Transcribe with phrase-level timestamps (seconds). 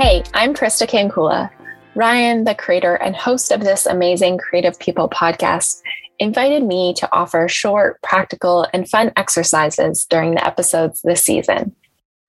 [0.00, 1.50] I'm Krista Kankula.
[1.96, 5.80] Ryan, the creator and host of this amazing Creative People podcast,
[6.20, 11.74] invited me to offer short, practical, and fun exercises during the episodes this season.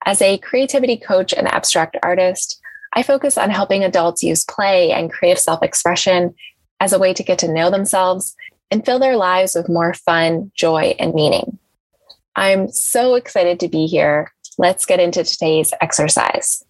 [0.03, 2.59] As a creativity coach and abstract artist,
[2.93, 6.33] I focus on helping adults use play and creative self expression
[6.79, 8.35] as a way to get to know themselves
[8.71, 11.59] and fill their lives with more fun, joy, and meaning.
[12.35, 14.33] I'm so excited to be here.
[14.57, 16.63] Let's get into today's exercise.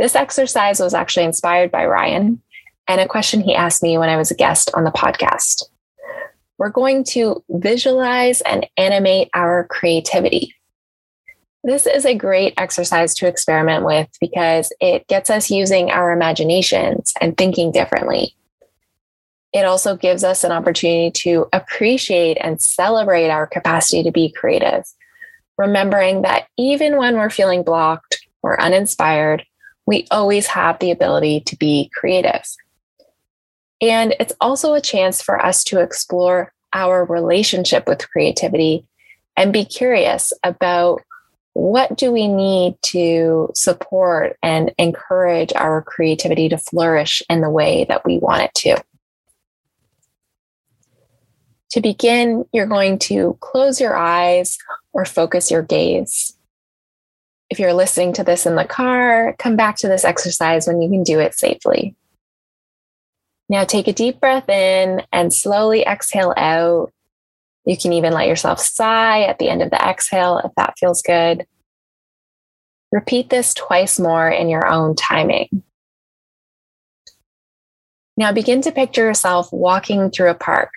[0.00, 2.40] This exercise was actually inspired by Ryan
[2.88, 5.64] and a question he asked me when I was a guest on the podcast.
[6.56, 10.54] We're going to visualize and animate our creativity.
[11.64, 17.12] This is a great exercise to experiment with because it gets us using our imaginations
[17.20, 18.34] and thinking differently.
[19.52, 24.84] It also gives us an opportunity to appreciate and celebrate our capacity to be creative,
[25.58, 29.44] remembering that even when we're feeling blocked or uninspired,
[29.90, 32.44] we always have the ability to be creative.
[33.80, 38.86] And it's also a chance for us to explore our relationship with creativity
[39.36, 41.02] and be curious about
[41.54, 47.84] what do we need to support and encourage our creativity to flourish in the way
[47.88, 48.80] that we want it to.
[51.70, 54.56] To begin, you're going to close your eyes
[54.92, 56.36] or focus your gaze.
[57.50, 60.88] If you're listening to this in the car, come back to this exercise when you
[60.88, 61.96] can do it safely.
[63.48, 66.92] Now take a deep breath in and slowly exhale out.
[67.64, 71.02] You can even let yourself sigh at the end of the exhale if that feels
[71.02, 71.46] good.
[72.92, 75.64] Repeat this twice more in your own timing.
[78.16, 80.70] Now begin to picture yourself walking through a park.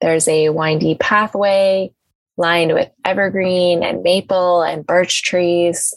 [0.00, 1.92] There's a windy pathway
[2.36, 5.94] lined with evergreen and maple and birch trees.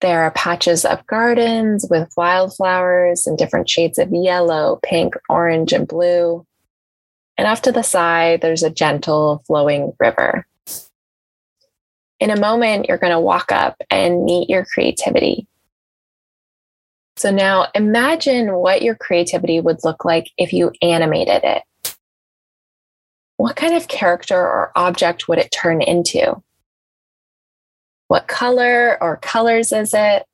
[0.00, 5.86] There are patches of gardens with wildflowers in different shades of yellow, pink, orange, and
[5.86, 6.46] blue.
[7.36, 10.46] And off to the side, there's a gentle flowing river.
[12.18, 15.46] In a moment, you're going to walk up and meet your creativity.
[17.16, 21.62] So now imagine what your creativity would look like if you animated it.
[23.36, 26.42] What kind of character or object would it turn into?
[28.10, 30.24] What color or colors is it?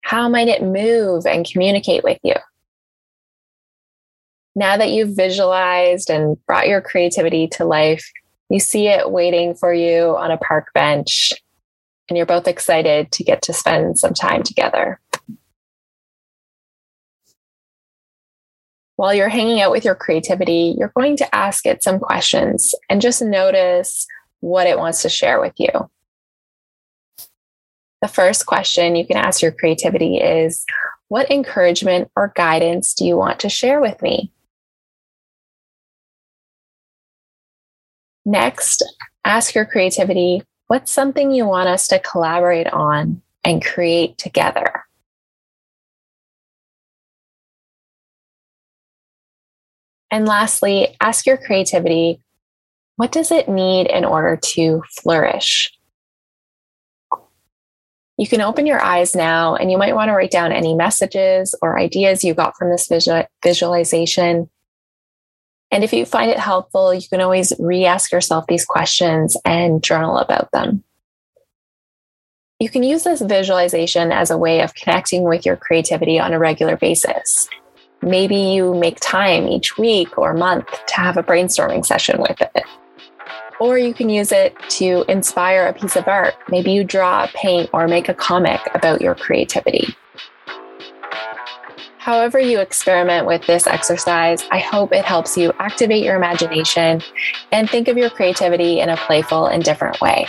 [0.00, 2.34] How might it move and communicate with you?
[4.56, 8.10] Now that you've visualized and brought your creativity to life,
[8.48, 11.32] you see it waiting for you on a park bench,
[12.08, 14.98] and you're both excited to get to spend some time together.
[18.96, 23.00] While you're hanging out with your creativity, you're going to ask it some questions and
[23.00, 24.08] just notice
[24.40, 25.68] what it wants to share with you.
[28.02, 30.64] The first question you can ask your creativity is
[31.08, 34.32] What encouragement or guidance do you want to share with me?
[38.24, 38.82] Next,
[39.24, 44.84] ask your creativity What's something you want us to collaborate on and create together?
[50.12, 52.20] And lastly, ask your creativity
[53.00, 55.72] what does it need in order to flourish?
[58.18, 61.54] You can open your eyes now and you might want to write down any messages
[61.62, 64.50] or ideas you got from this visual- visualization.
[65.70, 69.82] And if you find it helpful, you can always re ask yourself these questions and
[69.82, 70.84] journal about them.
[72.58, 76.38] You can use this visualization as a way of connecting with your creativity on a
[76.38, 77.48] regular basis.
[78.02, 82.64] Maybe you make time each week or month to have a brainstorming session with it.
[83.60, 86.34] Or you can use it to inspire a piece of art.
[86.48, 89.94] Maybe you draw, paint, or make a comic about your creativity.
[91.98, 97.02] However, you experiment with this exercise, I hope it helps you activate your imagination
[97.52, 100.26] and think of your creativity in a playful and different way.